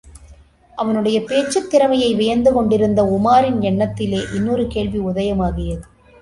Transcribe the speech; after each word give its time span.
அவனுடைய 0.75 1.23
பேச்சுத் 1.23 1.69
திறமையை 1.69 2.15
வியந்து 2.15 2.53
கொண்டிருந்த 2.53 3.03
உமாரின் 3.03 3.61
எண்ணத்திலே, 3.61 4.35
இன்னொரு 4.35 4.67
கேள்வி 4.67 4.99
உதயமாகியது. 4.99 5.81